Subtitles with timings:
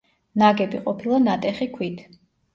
[0.43, 2.05] ნაგები ყოფილა ნატეხი ქვით.